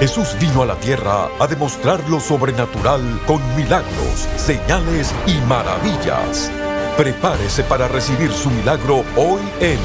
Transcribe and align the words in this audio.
Jesús 0.00 0.36
vino 0.38 0.60
a 0.60 0.66
la 0.66 0.74
tierra 0.74 1.30
a 1.40 1.46
demostrar 1.46 2.06
lo 2.10 2.20
sobrenatural 2.20 3.00
con 3.26 3.40
milagros, 3.56 4.28
señales 4.36 5.14
y 5.26 5.32
maravillas. 5.48 6.50
Prepárese 6.98 7.64
para 7.64 7.88
recibir 7.88 8.30
su 8.30 8.50
milagro 8.50 9.04
hoy 9.16 9.40
en 9.60 9.78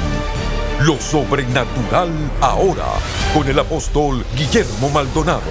Lo 0.86 1.00
Sobrenatural 1.00 2.10
Ahora 2.42 2.88
con 3.34 3.48
el 3.48 3.58
apóstol 3.58 4.26
Guillermo 4.36 4.90
Maldonado. 4.90 5.42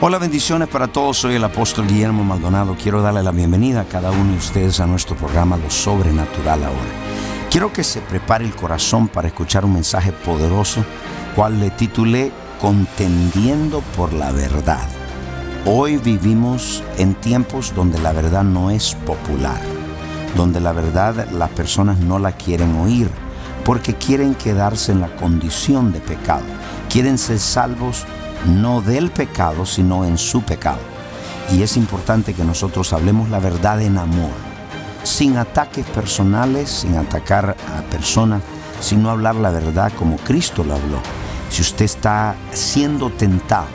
Hola, 0.00 0.16
bendiciones 0.16 0.68
para 0.68 0.86
todos. 0.86 1.18
Soy 1.18 1.34
el 1.34 1.44
apóstol 1.44 1.86
Guillermo 1.86 2.24
Maldonado. 2.24 2.76
Quiero 2.82 3.02
darle 3.02 3.22
la 3.22 3.32
bienvenida 3.32 3.82
a 3.82 3.84
cada 3.84 4.10
uno 4.10 4.32
de 4.32 4.38
ustedes 4.38 4.80
a 4.80 4.86
nuestro 4.86 5.16
programa 5.16 5.58
Lo 5.58 5.70
Sobrenatural 5.70 6.64
Ahora. 6.64 7.27
Quiero 7.50 7.72
que 7.72 7.82
se 7.82 8.02
prepare 8.02 8.44
el 8.44 8.54
corazón 8.54 9.08
para 9.08 9.28
escuchar 9.28 9.64
un 9.64 9.72
mensaje 9.72 10.12
poderoso, 10.12 10.84
cual 11.34 11.58
le 11.58 11.70
titulé 11.70 12.30
Contendiendo 12.60 13.80
por 13.96 14.12
la 14.12 14.32
verdad. 14.32 14.86
Hoy 15.64 15.96
vivimos 15.96 16.82
en 16.98 17.14
tiempos 17.14 17.72
donde 17.74 17.98
la 18.00 18.12
verdad 18.12 18.44
no 18.44 18.70
es 18.70 18.94
popular, 19.06 19.60
donde 20.36 20.60
la 20.60 20.72
verdad 20.72 21.28
las 21.30 21.48
personas 21.50 21.98
no 21.98 22.18
la 22.18 22.32
quieren 22.32 22.76
oír, 22.76 23.08
porque 23.64 23.94
quieren 23.94 24.34
quedarse 24.34 24.92
en 24.92 25.00
la 25.00 25.16
condición 25.16 25.90
de 25.92 26.00
pecado, 26.00 26.44
quieren 26.90 27.16
ser 27.16 27.38
salvos 27.38 28.04
no 28.46 28.82
del 28.82 29.10
pecado, 29.10 29.64
sino 29.64 30.04
en 30.04 30.18
su 30.18 30.42
pecado. 30.42 30.80
Y 31.50 31.62
es 31.62 31.78
importante 31.78 32.34
que 32.34 32.44
nosotros 32.44 32.92
hablemos 32.92 33.30
la 33.30 33.38
verdad 33.38 33.80
en 33.80 33.96
amor, 33.96 34.47
sin 35.08 35.38
ataques 35.38 35.86
personales, 35.86 36.68
sin 36.68 36.96
atacar 36.96 37.56
a 37.76 37.82
personas, 37.90 38.42
sino 38.80 39.10
hablar 39.10 39.36
la 39.36 39.50
verdad 39.50 39.90
como 39.98 40.16
Cristo 40.18 40.62
lo 40.64 40.74
habló. 40.74 41.00
Si 41.48 41.62
usted 41.62 41.86
está 41.86 42.36
siendo 42.52 43.08
tentado 43.10 43.66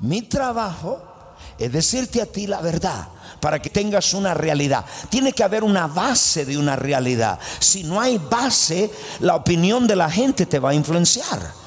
Mi 0.00 0.22
trabajo 0.22 1.15
es 1.58 1.72
decirte 1.72 2.20
a 2.20 2.26
ti 2.26 2.46
la 2.46 2.60
verdad 2.60 3.08
para 3.40 3.60
que 3.60 3.70
tengas 3.70 4.14
una 4.14 4.34
realidad. 4.34 4.84
Tiene 5.08 5.32
que 5.32 5.44
haber 5.44 5.62
una 5.64 5.86
base 5.86 6.44
de 6.44 6.58
una 6.58 6.76
realidad. 6.76 7.38
Si 7.58 7.84
no 7.84 8.00
hay 8.00 8.18
base, 8.18 8.90
la 9.20 9.36
opinión 9.36 9.86
de 9.86 9.96
la 9.96 10.10
gente 10.10 10.46
te 10.46 10.58
va 10.58 10.70
a 10.70 10.74
influenciar. 10.74 11.66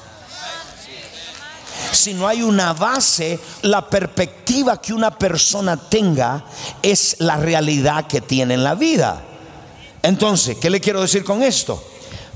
Si 1.92 2.14
no 2.14 2.28
hay 2.28 2.42
una 2.42 2.72
base, 2.72 3.38
la 3.62 3.88
perspectiva 3.88 4.80
que 4.80 4.92
una 4.92 5.16
persona 5.16 5.76
tenga 5.76 6.44
es 6.82 7.16
la 7.18 7.36
realidad 7.36 8.06
que 8.06 8.20
tiene 8.20 8.54
en 8.54 8.64
la 8.64 8.74
vida. 8.74 9.22
Entonces, 10.02 10.56
¿qué 10.60 10.70
le 10.70 10.80
quiero 10.80 11.00
decir 11.00 11.24
con 11.24 11.42
esto? 11.42 11.89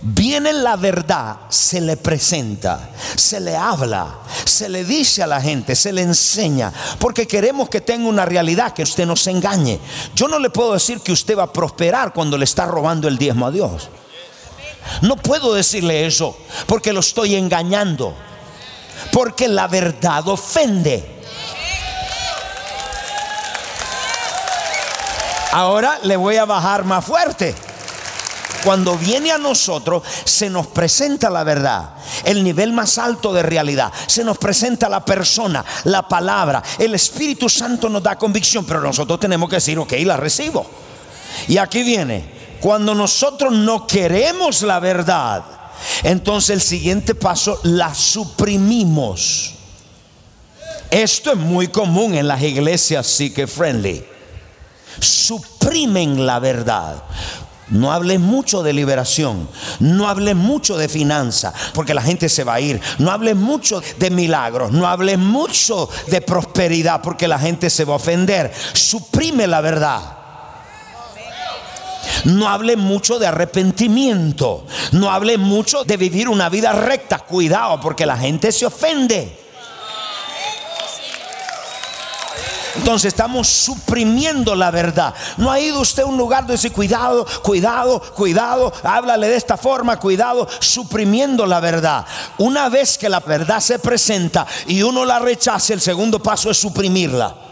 Viene 0.07 0.53
la 0.53 0.77
verdad, 0.77 1.37
se 1.49 1.81
le 1.81 1.97
presenta, 1.97 2.91
se 3.17 3.41
le 3.41 3.57
habla, 3.57 4.19
se 4.45 4.69
le 4.69 4.85
dice 4.85 5.23
a 5.23 5.27
la 5.27 5.41
gente, 5.41 5.75
se 5.75 5.95
le 5.95 6.03
enseña, 6.03 6.71
porque 6.99 7.27
queremos 7.27 7.71
que 7.71 7.81
tenga 7.81 8.07
una 8.07 8.27
realidad, 8.27 8.75
que 8.75 8.83
usted 8.83 9.07
no 9.07 9.17
se 9.17 9.31
engañe. 9.31 9.81
Yo 10.15 10.29
no 10.29 10.39
le 10.39 10.51
puedo 10.51 10.75
decir 10.75 11.01
que 11.01 11.11
usted 11.11 11.39
va 11.39 11.45
a 11.45 11.53
prosperar 11.55 12.13
cuando 12.13 12.37
le 12.37 12.45
está 12.45 12.67
robando 12.67 13.09
el 13.09 13.17
diezmo 13.17 13.47
a 13.47 13.51
Dios. 13.51 13.89
No 15.01 15.17
puedo 15.17 15.55
decirle 15.55 16.05
eso, 16.05 16.37
porque 16.67 16.93
lo 16.93 17.01
estoy 17.01 17.35
engañando, 17.35 18.15
porque 19.11 19.49
la 19.49 19.69
verdad 19.69 20.29
ofende. 20.29 21.23
Ahora 25.51 25.99
le 26.03 26.19
voy 26.19 26.37
a 26.37 26.45
bajar 26.45 26.85
más 26.85 27.03
fuerte 27.03 27.55
cuando 28.65 28.97
viene 28.97 29.31
a 29.31 29.39
nosotros, 29.39 30.03
se 30.25 30.49
nos 30.49 30.67
presenta 30.69 31.29
la 31.29 31.45
verdad, 31.45 31.91
el 32.25 32.43
nivel 32.43 32.73
más 32.73 32.99
alto 32.99 33.33
de 33.33 33.43
realidad. 33.43 33.93
Se 34.07 34.25
nos 34.25 34.39
presenta 34.39 34.89
la 34.89 35.05
persona, 35.05 35.65
la 35.85 36.09
palabra. 36.09 36.63
El 36.79 36.95
Espíritu 36.95 37.49
Santo 37.49 37.89
nos 37.89 38.03
da 38.03 38.17
convicción, 38.17 38.65
pero 38.65 38.81
nosotros 38.81 39.21
tenemos 39.21 39.49
que 39.49 39.57
decir, 39.57 39.79
ok, 39.79 39.93
la 40.05 40.17
recibo. 40.17 40.67
Y 41.49 41.59
aquí 41.59 41.83
viene, 41.83 42.25
cuando 42.61 42.95
nosotros 42.95 43.53
no 43.53 43.87
queremos 43.87 44.63
la 44.63 44.81
verdad, 44.81 45.45
entonces 46.03 46.51
el 46.51 46.61
siguiente 46.63 47.15
paso, 47.15 47.61
la 47.65 47.95
suprimimos. 47.95 49.53
Esto 50.91 51.33
es 51.33 51.39
muy 51.39 51.69
común 51.69 52.15
en 52.15 52.29
las 52.29 52.43
iglesias 52.43 53.07
psique 53.07 53.47
friendly. 53.47 54.05
Suprimen 55.01 56.25
la 56.25 56.39
verdad. 56.39 57.03
No 57.69 57.93
hables 57.93 58.21
mucho 58.21 58.63
de 58.63 58.75
liberación, 58.75 59.49
no 59.81 60.09
hables 60.09 60.37
mucho 60.37 60.77
de 60.77 60.89
finanza, 60.89 61.53
porque 61.73 61.95
la 61.95 62.03
gente 62.03 62.29
se 62.29 62.45
va 62.45 62.55
a 62.55 62.61
ir. 62.61 62.81
No 62.99 63.11
hables 63.11 63.37
mucho 63.37 63.83
de 63.99 64.11
milagros, 64.11 64.71
no 64.71 64.87
hables 64.87 65.19
mucho 65.19 65.89
de 66.09 66.21
prosperidad, 66.21 67.01
porque 67.01 67.27
la 67.27 67.39
gente 67.39 67.71
se 67.71 67.85
va 67.85 67.95
a 67.95 67.97
ofender. 67.97 68.53
Suprime 68.75 69.47
la 69.47 69.61
verdad. 69.63 70.19
No 72.25 72.49
hable 72.49 72.77
mucho 72.77 73.19
de 73.19 73.27
arrepentimiento, 73.27 74.67
no 74.93 75.11
hable 75.11 75.37
mucho 75.37 75.85
de 75.85 75.97
vivir 75.97 76.29
una 76.29 76.49
vida 76.49 76.73
recta. 76.73 77.19
Cuidado, 77.19 77.81
porque 77.81 78.07
la 78.07 78.17
gente 78.17 78.53
se 78.53 78.67
ofende. 78.67 79.44
Entonces 82.77 83.09
estamos 83.09 83.49
suprimiendo 83.49 84.55
la 84.55 84.71
verdad. 84.71 85.15
No 85.37 85.51
ha 85.51 85.61
ido 85.61 85.81
usted 85.81 86.03
a 86.03 86.07
un 86.07 86.17
lugar 86.17 86.47
de 86.47 86.53
decir, 86.53 86.73
cuidado, 86.73 87.27
cuidado, 87.43 88.01
cuidado, 88.01 88.73
háblale 88.83 89.29
de 89.29 89.37
esta 89.37 89.57
forma, 89.57 89.99
cuidado, 89.99 90.49
suprimiendo 90.59 91.47
la 91.47 91.61
verdad. 91.61 92.05
Una 92.39 92.69
vez 92.69 92.99
que 92.99 93.09
la 93.09 93.21
verdad 93.21 93.61
se 93.61 93.79
presenta 93.79 94.47
y 94.67 94.83
uno 94.83 95.05
la 95.05 95.19
rechaza, 95.19 95.73
el 95.73 95.81
segundo 95.81 96.21
paso 96.21 96.51
es 96.51 96.59
suprimirla. 96.59 97.44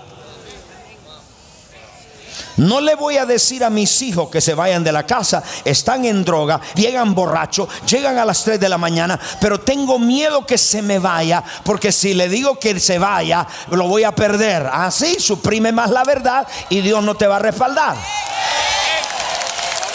No 2.57 2.81
le 2.81 2.95
voy 2.95 3.17
a 3.17 3.27
decir 3.27 3.65
a 3.65 3.71
mis 3.71 4.03
hijos 4.03 4.29
que 4.29 4.41
se 4.41 4.55
vayan 4.55 4.85
de 4.85 4.93
la 4.93 5.05
casa, 5.07 5.43
están 5.65 6.05
en 6.05 6.25
droga, 6.25 6.61
llegan 6.75 7.15
borrachos, 7.15 7.69
llegan 7.87 8.19
a 8.19 8.25
las 8.25 8.45
3 8.45 8.61
de 8.61 8.69
la 8.69 8.79
mañana, 8.79 9.19
pero 9.41 9.61
tengo 9.61 9.99
miedo 9.99 10.47
que 10.47 10.59
se 10.59 10.83
me 10.83 10.99
vaya, 10.99 11.43
porque 11.65 11.93
si 11.93 12.15
le 12.15 12.29
digo 12.29 12.59
que 12.59 12.79
se 12.79 12.99
vaya, 12.99 13.47
lo 13.71 13.89
voy 13.89 14.05
a 14.05 14.13
perder. 14.13 14.69
Así 14.73 15.19
suprime 15.19 15.73
más 15.73 15.91
la 15.91 16.05
verdad 16.05 16.47
y 16.69 16.81
Dios 16.81 17.03
no 17.03 17.15
te 17.15 17.27
va 17.27 17.37
a 17.37 17.41
respaldar. 17.41 17.97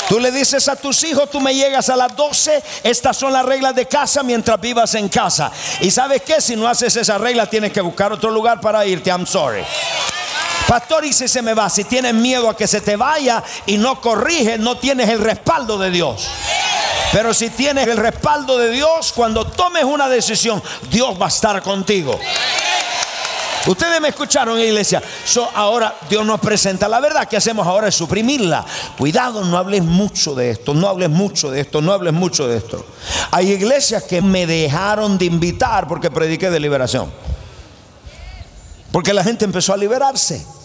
Tú 0.08 0.22
le 0.22 0.32
dices 0.32 0.70
a 0.70 0.78
tus 0.78 1.04
hijos, 1.04 1.30
tú 1.30 1.42
me 1.42 1.54
llegas 1.54 1.90
a 1.90 1.98
las 1.98 2.16
12, 2.16 2.64
estas 2.84 3.18
son 3.18 3.34
las 3.34 3.46
reglas 3.46 3.76
de 3.76 3.88
casa 3.88 4.24
mientras 4.24 4.60
vivas 4.62 4.96
en 4.96 5.10
casa. 5.10 5.52
Y 5.82 5.92
sabes 5.92 6.22
que 6.22 6.40
si 6.40 6.56
no 6.56 6.66
haces 6.66 6.96
esa 6.96 7.18
regla, 7.18 7.46
tienes 7.50 7.74
que 7.74 7.82
buscar 7.82 8.14
otro 8.14 8.32
lugar 8.32 8.62
para 8.62 8.86
irte. 8.86 9.10
I'm 9.10 9.26
sorry. 9.28 9.66
Pastor, 10.68 11.06
y 11.06 11.14
si 11.14 11.28
se 11.30 11.42
me 11.42 11.54
va, 11.54 11.70
si 11.70 11.86
tienes 11.86 12.14
miedo 12.14 12.50
a 12.50 12.58
que 12.58 12.68
se 12.68 12.82
te 12.82 12.98
vaya 12.98 13.42
y 13.66 13.78
no 13.78 14.02
corriges, 14.02 14.60
no 14.60 14.78
tienes 14.78 15.08
el 15.10 15.20
respaldo 15.20 15.78
de 15.78 15.90
Dios. 15.90 16.28
Pero 17.14 17.34
si 17.34 17.50
tienes 17.50 17.88
el 17.88 17.96
respaldo 17.96 18.58
de 18.58 18.72
Dios, 18.72 19.14
cuando 19.14 19.46
tomes 19.46 19.86
una 19.86 20.10
decisión, 20.10 20.62
Dios 20.92 21.20
va 21.20 21.28
a 21.28 21.30
estar 21.30 21.62
contigo. 21.62 22.20
Ustedes 23.66 24.00
me 24.00 24.10
escucharon, 24.10 24.60
iglesia. 24.60 25.02
ahora 25.54 25.96
Dios 26.10 26.26
nos 26.26 26.40
presenta 26.40 26.88
la 26.88 27.00
verdad. 27.00 27.28
¿Qué 27.28 27.38
hacemos 27.38 27.66
ahora? 27.66 27.88
Es 27.88 27.96
suprimirla. 27.96 28.66
Cuidado, 28.98 29.44
no 29.44 29.58
hables 29.58 29.84
mucho 29.84 30.36
de 30.36 30.52
esto, 30.52 30.74
no 30.74 30.88
hables 30.88 31.10
mucho 31.10 31.50
de 31.50 31.62
esto, 31.62 31.82
no 31.82 31.92
hables 31.92 32.14
mucho 32.14 32.48
de 32.48 32.58
esto. 32.58 32.86
Hay 33.32 33.52
iglesias 33.52 34.04
que 34.04 34.22
me 34.22 34.46
dejaron 34.48 35.18
de 35.18 35.26
invitar 35.26 35.88
porque 35.88 36.12
prediqué 36.12 36.50
de 36.50 36.60
liberación. 36.60 37.12
Porque 38.92 39.14
la 39.14 39.24
gente 39.24 39.44
empezó 39.44 39.74
a 39.74 39.78
liberarse. 39.78 40.57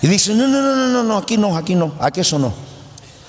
Y 0.00 0.06
dice, 0.06 0.34
no, 0.34 0.46
no, 0.46 0.60
no, 0.60 0.86
no, 0.86 1.02
no, 1.02 1.16
aquí 1.16 1.36
no, 1.36 1.56
aquí 1.56 1.74
no, 1.74 1.92
aquí 2.00 2.20
eso 2.20 2.38
no. 2.38 2.52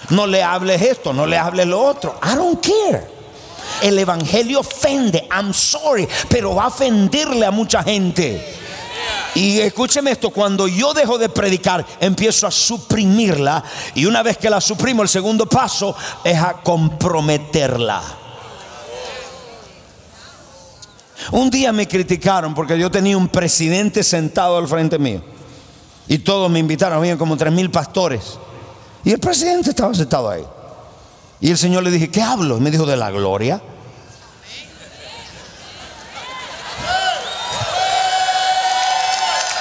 No 0.10 0.28
le 0.28 0.44
hables 0.44 0.82
esto, 0.82 1.14
no 1.14 1.26
le 1.26 1.38
hables 1.38 1.68
lo 1.68 1.84
otro. 1.84 2.20
I 2.24 2.36
don't 2.36 2.64
care. 2.64 3.08
El 3.82 3.98
evangelio 3.98 4.60
ofende, 4.60 5.28
I'm 5.32 5.54
sorry, 5.54 6.08
pero 6.28 6.56
va 6.56 6.66
a 6.66 6.68
ofenderle 6.68 7.46
a 7.46 7.52
mucha 7.52 7.84
gente. 7.84 8.56
Y 9.36 9.60
escúcheme 9.60 10.12
esto, 10.12 10.32
cuando 10.32 10.68
yo 10.68 10.94
dejo 10.94 11.18
de 11.18 11.30
predicar, 11.30 11.86
empiezo 12.00 12.48
a 12.48 12.52
suprimirla. 12.52 13.64
Y 13.96 14.06
una 14.06 14.24
vez 14.24 14.38
que 14.38 14.50
la 14.50 14.60
suprimo, 14.60 15.04
el 15.04 15.10
segundo 15.10 15.46
paso 15.46 15.96
es 16.24 16.38
a 16.38 16.54
comprometerla. 16.54 18.02
Un 21.32 21.50
día 21.50 21.72
me 21.72 21.88
criticaron 21.88 22.56
porque 22.56 22.78
yo 22.80 22.90
tenía 22.90 23.18
un 23.18 23.28
presidente 23.28 24.04
sentado 24.04 24.58
al 24.58 24.68
frente 24.68 24.98
mío. 24.98 25.22
Y 26.10 26.18
todos 26.18 26.50
me 26.50 26.58
invitaron, 26.58 26.98
habían 26.98 27.20
como 27.20 27.38
tres 27.38 27.54
mil 27.54 27.70
pastores. 27.70 28.40
Y 29.06 29.12
el 29.12 29.20
presidente 29.20 29.70
estaba 29.70 29.94
sentado 29.94 30.28
ahí. 30.28 30.44
Y 31.40 31.52
el 31.52 31.58
Señor 31.58 31.84
le 31.84 31.92
dije, 31.92 32.10
¿qué 32.10 32.24
hablo? 32.24 32.58
Y 32.58 32.62
me 32.62 32.72
dijo, 32.72 32.88
de 32.88 32.98
la 32.98 33.12
gloria. 33.12 33.62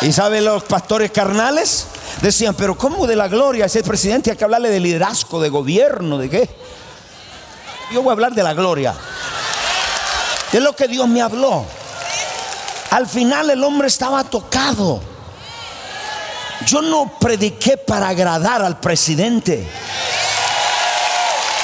¿Y 0.01 0.11
saben 0.11 0.47
los 0.47 0.65
pastores 0.65 1.11
carnales? 1.11 1.87
Decían, 2.23 2.55
pero 2.55 2.79
¿cómo 2.79 3.07
de 3.07 3.15
la 3.15 3.29
gloria? 3.29 3.67
Ese 3.67 3.83
presidente 3.83 4.31
hay 4.31 4.37
que 4.39 4.45
hablarle 4.45 4.71
de 4.71 4.81
liderazgo, 4.81 5.43
de 5.43 5.51
gobierno, 5.51 6.17
¿de 6.17 6.31
qué? 6.31 6.49
Yo 7.93 8.03
voy 8.03 8.11
a 8.11 8.13
hablar 8.13 8.33
de 8.33 8.43
la 8.43 8.55
gloria. 8.55 8.95
Es 10.51 10.63
lo 10.63 10.75
que 10.75 10.89
Dios 10.89 11.07
me 11.09 11.21
habló. 11.21 11.67
Al 12.91 13.07
final 13.07 13.51
el 13.51 13.63
hombre 13.63 13.89
estaba 13.89 14.25
tocado. 14.25 15.03
Yo 16.67 16.83
no 16.83 17.13
prediqué 17.19 17.77
para 17.77 18.09
agradar 18.09 18.63
al 18.63 18.81
presidente. 18.81 19.67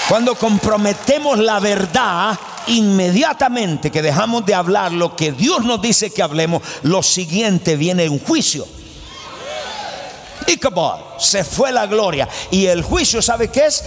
Cuando 0.09 0.35
comprometemos 0.35 1.39
la 1.39 1.61
verdad, 1.61 2.39
inmediatamente 2.67 3.91
que 3.91 4.03
dejamos 4.03 4.45
de 4.45 4.55
hablar 4.55 4.93
lo 4.93 5.17
que 5.17 5.33
Dios 5.33 5.65
nos 5.65 5.81
dice 5.81 6.11
que 6.11 6.23
hablemos, 6.23 6.63
lo 6.83 7.03
siguiente 7.03 7.77
viene 7.77 8.09
un 8.09 8.19
juicio. 8.19 8.67
Y 10.47 10.61
se 11.19 11.43
fue 11.43 11.73
la 11.73 11.87
gloria. 11.87 12.29
Y 12.51 12.67
el 12.67 12.83
juicio, 12.83 13.23
¿sabe 13.23 13.49
qué 13.49 13.67
es? 13.67 13.83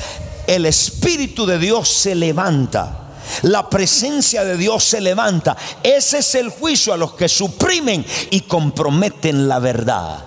El 0.48 0.66
Espíritu 0.66 1.46
de 1.46 1.60
Dios 1.60 1.88
se 1.88 2.16
levanta. 2.16 3.04
La 3.44 3.70
presencia 3.70 4.44
de 4.44 4.58
Dios 4.58 4.84
se 4.84 5.02
levanta. 5.02 5.56
Ese 5.84 6.20
es 6.20 6.36
el 6.36 6.50
juicio 6.50 6.94
a 6.94 6.98
los 6.98 7.14
que 7.14 7.30
suprimen 7.30 8.06
y 8.32 8.42
comprometen 8.42 9.48
la 9.48 9.60
verdad. 9.60 10.26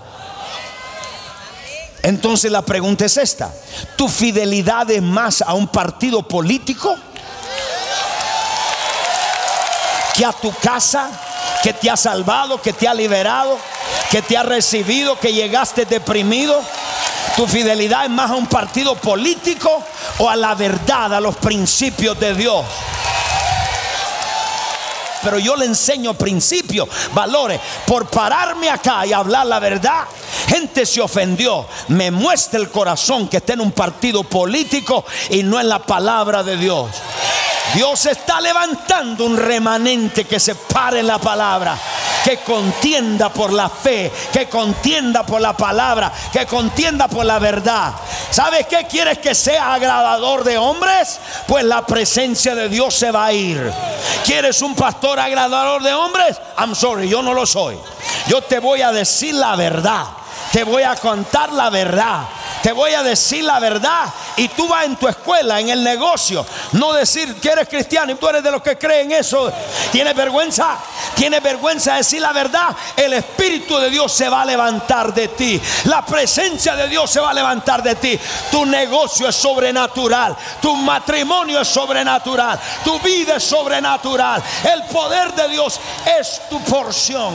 Entonces 2.03 2.51
la 2.51 2.63
pregunta 2.63 3.05
es 3.05 3.17
esta. 3.17 3.53
¿Tu 3.97 4.09
fidelidad 4.09 4.91
es 4.91 5.03
más 5.03 5.43
a 5.43 5.55
un 5.55 5.69
partido 5.69 6.23
político 6.23 6.97
que 10.15 10.25
a 10.25 10.33
tu 10.33 10.53
casa, 10.55 11.11
que 11.63 11.73
te 11.73 11.91
ha 11.91 11.97
salvado, 11.97 12.61
que 12.61 12.73
te 12.73 12.89
ha 12.89 12.95
liberado, 12.95 13.59
que 14.11 14.23
te 14.23 14.37
ha 14.37 14.43
recibido, 14.43 15.19
que 15.19 15.33
llegaste 15.33 15.85
deprimido? 15.85 16.61
¿Tu 17.37 17.47
fidelidad 17.47 18.05
es 18.05 18.11
más 18.11 18.31
a 18.31 18.35
un 18.35 18.47
partido 18.47 18.95
político 18.97 19.83
o 20.19 20.29
a 20.29 20.37
la 20.37 20.55
verdad, 20.55 21.15
a 21.15 21.21
los 21.21 21.37
principios 21.37 22.19
de 22.19 22.35
Dios? 22.35 22.65
Pero 25.23 25.39
yo 25.39 25.57
le 25.57 25.67
enseño 25.67 26.15
principios, 26.15 26.89
valores. 27.13 27.61
Por 27.87 28.09
pararme 28.09 28.69
acá 28.69 29.07
y 29.07 29.13
hablar 29.13 29.47
la 29.47 29.59
verdad, 29.59 30.05
gente 30.49 30.87
se 30.87 31.01
ofendió. 31.01 31.67
Me 31.89 32.11
muestra 32.11 32.59
el 32.61 32.71
corazón 32.71 33.29
que 33.29 33.39
está 33.39 33.55
en 33.55 33.61
un 33.61 33.73
partido 33.73 34.25
político 34.25 35.05
y 35.31 35.43
no 35.43 35.61
en 35.61 35.69
la 35.69 35.81
palabra 35.81 36.43
de 36.43 36.57
Dios. 36.57 36.91
Dios 37.75 38.07
está 38.07 38.41
levantando 38.41 39.25
un 39.25 39.37
remanente 39.37 40.25
que 40.25 40.41
se 40.41 40.55
pare 40.55 41.01
en 41.01 41.07
la 41.07 41.19
palabra 41.19 41.79
que 42.25 42.39
contienda 42.39 43.31
por 43.31 43.53
la 43.53 43.69
fe, 43.69 44.13
que 44.33 44.49
contienda 44.49 45.25
por 45.25 45.41
la 45.41 45.57
palabra, 45.57 46.13
que 46.33 46.47
contienda 46.47 47.09
por 47.09 47.25
la 47.25 47.39
verdad. 47.39 47.93
¿Sabes 48.31 48.67
qué 48.67 48.87
quieres 48.89 49.19
que 49.19 49.35
sea 49.35 49.75
agradador 49.75 50.45
de 50.45 50.59
hombres? 50.59 51.21
Pues 51.47 51.65
la 51.65 51.85
presencia 51.87 52.55
de 52.55 52.69
Dios 52.69 52.95
se 52.95 53.11
va 53.11 53.27
a 53.27 53.33
ir. 53.33 53.73
¿Quieres 54.25 54.63
un 54.63 54.75
pastor 54.75 55.19
agradador 55.19 55.83
de 55.83 55.95
hombres? 55.95 56.41
I'm 56.59 56.75
sorry, 56.75 57.09
yo 57.09 57.23
no 57.23 57.35
lo 57.35 57.47
soy. 57.47 57.79
Yo 58.29 58.43
te 58.43 58.59
voy 58.59 58.83
a 58.83 58.93
decir 58.93 59.35
la 59.35 59.57
verdad. 59.57 60.05
Te 60.53 60.65
voy 60.65 60.83
a 60.83 60.97
contar 60.97 61.53
la 61.53 61.71
verdad. 61.71 62.23
Te 62.63 62.73
voy 62.73 62.93
a 62.93 63.03
decir 63.03 63.45
la 63.45 63.59
verdad. 63.59 64.07
Y 64.37 64.49
tú 64.49 64.69
vas 64.69 64.85
en 64.85 64.97
tu 64.97 65.09
escuela, 65.09 65.61
en 65.61 65.69
el 65.69 65.83
negocio, 65.83 66.45
no 66.73 66.93
decir 66.93 67.35
que 67.41 67.51
eres 67.51 67.69
cristiano 67.69 68.13
y 68.13 68.15
tú 68.15 68.29
eres 68.29 68.43
de 68.43 68.51
los 68.51 68.63
que 68.63 68.77
creen 68.79 69.13
eso. 69.13 69.53
¿Tienes 69.93 70.15
vergüenza? 70.15 70.77
¿Tienes 71.15 71.43
vergüenza 71.43 71.93
de 71.93 71.99
decir 71.99 72.21
la 72.21 72.33
verdad? 72.33 72.75
El 72.97 73.13
Espíritu 73.15 73.77
de 73.79 73.91
Dios 73.91 74.13
se 74.13 74.29
va 74.29 74.43
a 74.43 74.45
levantar 74.45 75.13
de 75.13 75.29
ti. 75.29 75.61
La 75.85 76.05
presencia 76.05 76.77
de 76.77 76.89
Dios 76.89 77.11
se 77.11 77.21
va 77.21 77.31
a 77.31 77.35
levantar 77.35 77.83
de 77.83 77.95
ti. 77.97 78.19
Tu 78.51 78.65
negocio 78.67 79.29
es 79.29 79.37
sobrenatural. 79.37 80.37
Tu 80.61 80.75
matrimonio 80.77 81.61
es 81.61 81.69
sobrenatural. 81.69 82.59
Tu 82.85 82.99
vida 83.01 83.37
es 83.37 83.45
sobrenatural. 83.45 84.43
El 84.65 84.85
poder 84.85 85.35
de 85.35 85.49
Dios 85.49 85.81
es 86.19 86.43
tu 86.49 86.61
porción. 86.63 87.35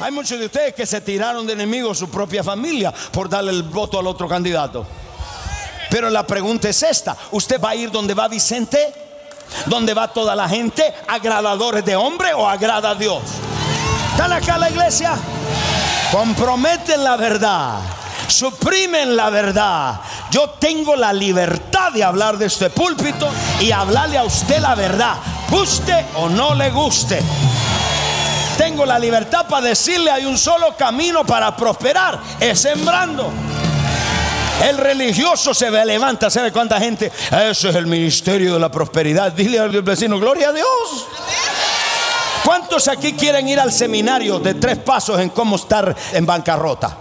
Hay 0.02 0.14
muchos 0.14 0.40
de 0.40 0.46
ustedes 0.46 0.74
que 0.74 0.86
se 0.86 1.02
tiraron 1.02 1.46
de 1.46 1.52
enemigos 1.54 1.98
su 1.98 2.10
propia 2.10 2.42
familia 2.42 2.94
por 3.12 3.28
darle 3.28 3.52
el 3.52 3.64
voto 3.64 4.00
al 4.00 4.08
otro 4.08 4.30
candidato. 4.30 4.88
Pero 5.90 6.10
la 6.10 6.26
pregunta 6.26 6.70
es 6.70 6.84
esta, 6.84 7.16
¿usted 7.32 7.60
va 7.60 7.72
a 7.72 7.76
ir 7.76 7.92
donde 7.92 8.14
va 8.14 8.28
Vicente? 8.28 8.94
¿Donde 9.66 9.94
va 9.94 10.08
toda 10.08 10.36
la 10.36 10.48
gente? 10.48 10.94
¿Agradadores 11.08 11.84
de 11.84 11.96
hombre 11.96 12.34
o 12.34 12.48
agrada 12.48 12.92
a 12.92 12.96
Dios? 12.96 13.22
¿Están 14.12 14.32
acá 14.34 14.58
la 14.58 14.70
iglesia? 14.70 15.14
Comprometen 16.12 17.04
la 17.04 17.16
verdad, 17.16 17.80
suprimen 18.28 19.16
la 19.16 19.30
verdad. 19.30 20.00
Yo 20.30 20.52
tengo 20.52 20.96
la 20.96 21.12
libertad 21.12 21.92
de 21.92 22.04
hablar 22.04 22.38
de 22.38 22.46
este 22.46 22.70
púlpito 22.70 23.30
y 23.60 23.72
hablarle 23.72 24.18
a 24.18 24.24
usted 24.24 24.60
la 24.60 24.76
verdad, 24.76 25.16
guste 25.50 26.06
o 26.16 26.30
no 26.30 26.54
le 26.54 26.70
guste. 26.70 27.20
Tengo 28.58 28.86
la 28.86 29.00
libertad 29.00 29.48
para 29.48 29.68
decirle 29.68 30.12
hay 30.12 30.26
un 30.26 30.38
solo 30.38 30.76
camino 30.78 31.24
para 31.24 31.56
prosperar, 31.56 32.20
es 32.40 32.60
sembrando. 32.60 33.32
El 34.64 34.78
religioso 34.78 35.54
se 35.54 35.72
levanta, 35.72 36.30
¿sabe 36.30 36.52
cuánta 36.52 36.80
gente? 36.80 37.12
Eso 37.50 37.70
es 37.70 37.76
el 37.76 37.88
ministerio 37.88 38.56
de 38.56 38.60
la 38.60 38.70
prosperidad. 38.70 39.32
Dile 39.32 39.60
al 39.60 39.82
vecino, 39.82 40.20
gloria 40.20 40.50
a 40.50 40.54
Dios. 40.54 41.08
¿Cuántos 42.44 42.88
aquí 42.88 43.14
quieren 43.14 43.48
ir 43.48 43.60
al 43.60 43.72
seminario 43.72 44.40
de 44.40 44.56
tres 44.56 44.78
pasos 44.80 45.20
en 45.20 45.30
cómo 45.30 45.56
estar 45.56 45.96
en 46.14 46.26
bancarrota? 46.26 46.98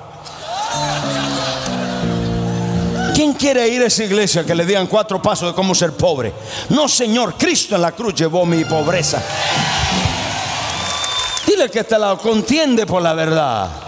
¿Quién 3.15 3.33
quiere 3.33 3.67
ir 3.69 3.83
a 3.83 3.87
esa 3.87 4.05
iglesia 4.05 4.45
que 4.45 4.55
le 4.55 4.65
digan 4.65 4.87
cuatro 4.87 5.21
pasos 5.21 5.49
de 5.49 5.55
cómo 5.55 5.75
ser 5.75 5.93
pobre? 5.93 6.33
No, 6.69 6.87
Señor, 6.87 7.35
Cristo 7.37 7.75
en 7.75 7.83
la 7.83 7.93
cruz 7.93 8.15
llevó 8.15 8.47
mi 8.47 8.65
pobreza. 8.65 9.21
Dile 11.45 11.69
que 11.69 11.83
te 11.83 11.99
la 11.99 12.17
contiende 12.17 12.87
por 12.87 13.03
la 13.03 13.15
verdad. 13.15 13.88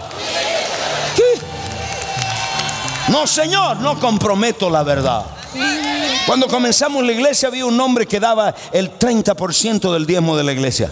No, 3.11 3.27
Señor, 3.27 3.77
no 3.81 3.99
comprometo 3.99 4.69
la 4.69 4.83
verdad. 4.83 5.25
Cuando 6.25 6.47
comenzamos 6.47 7.05
la 7.05 7.11
iglesia 7.11 7.49
había 7.49 7.65
un 7.65 7.77
hombre 7.79 8.07
que 8.07 8.21
daba 8.21 8.55
el 8.71 8.97
30% 8.97 9.91
del 9.91 10.05
diezmo 10.05 10.37
de 10.37 10.45
la 10.45 10.53
iglesia. 10.53 10.89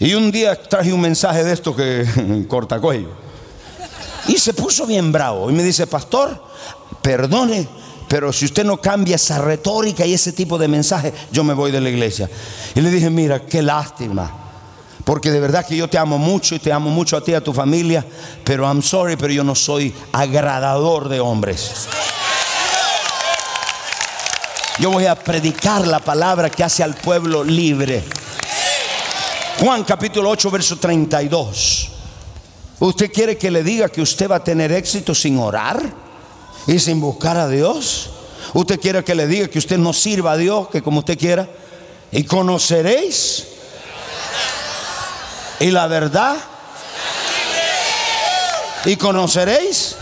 Y 0.00 0.14
un 0.14 0.32
día 0.32 0.60
traje 0.60 0.92
un 0.92 1.00
mensaje 1.00 1.44
de 1.44 1.52
esto 1.52 1.76
que 1.76 2.44
corta 2.48 2.80
cuello. 2.80 3.10
Y 4.26 4.36
se 4.38 4.52
puso 4.52 4.84
bien 4.84 5.12
bravo 5.12 5.48
y 5.48 5.52
me 5.52 5.62
dice, 5.62 5.86
pastor, 5.86 6.42
perdone, 7.00 7.68
pero 8.08 8.32
si 8.32 8.46
usted 8.46 8.64
no 8.64 8.80
cambia 8.80 9.14
esa 9.14 9.38
retórica 9.38 10.04
y 10.04 10.14
ese 10.14 10.32
tipo 10.32 10.58
de 10.58 10.66
mensaje, 10.66 11.14
yo 11.30 11.44
me 11.44 11.54
voy 11.54 11.70
de 11.70 11.80
la 11.80 11.88
iglesia. 11.88 12.28
Y 12.74 12.80
le 12.80 12.90
dije, 12.90 13.10
mira, 13.10 13.46
qué 13.46 13.62
lástima. 13.62 14.49
Porque 15.04 15.30
de 15.30 15.40
verdad 15.40 15.66
que 15.66 15.76
yo 15.76 15.88
te 15.88 15.98
amo 15.98 16.18
mucho 16.18 16.54
y 16.54 16.58
te 16.58 16.72
amo 16.72 16.90
mucho 16.90 17.16
a 17.16 17.24
ti 17.24 17.32
y 17.32 17.34
a 17.34 17.42
tu 17.42 17.52
familia, 17.52 18.04
pero 18.44 18.64
I'm 18.64 18.82
sorry, 18.82 19.16
pero 19.16 19.32
yo 19.32 19.44
no 19.44 19.54
soy 19.54 19.94
agradador 20.12 21.08
de 21.08 21.20
hombres. 21.20 21.88
Yo 24.78 24.90
voy 24.90 25.06
a 25.06 25.14
predicar 25.14 25.86
la 25.86 26.00
palabra 26.00 26.48
que 26.48 26.64
hace 26.64 26.82
al 26.82 26.94
pueblo 26.94 27.44
libre. 27.44 28.02
Juan 29.60 29.84
capítulo 29.84 30.30
8, 30.30 30.50
verso 30.50 30.76
32. 30.76 31.88
¿Usted 32.78 33.12
quiere 33.12 33.36
que 33.36 33.50
le 33.50 33.62
diga 33.62 33.90
que 33.90 34.00
usted 34.00 34.30
va 34.30 34.36
a 34.36 34.44
tener 34.44 34.72
éxito 34.72 35.14
sin 35.14 35.38
orar 35.38 35.82
y 36.66 36.78
sin 36.78 36.98
buscar 36.98 37.36
a 37.36 37.46
Dios? 37.46 38.08
¿Usted 38.54 38.80
quiere 38.80 39.04
que 39.04 39.14
le 39.14 39.26
diga 39.26 39.48
que 39.48 39.58
usted 39.58 39.76
no 39.76 39.92
sirva 39.92 40.32
a 40.32 40.36
Dios, 40.38 40.68
que 40.68 40.80
como 40.80 41.00
usted 41.00 41.18
quiera? 41.18 41.46
Y 42.10 42.24
conoceréis. 42.24 43.46
Y 45.60 45.70
la 45.70 45.86
verdad. 45.86 46.36
Y 48.86 48.96
conoceréis. 48.96 49.94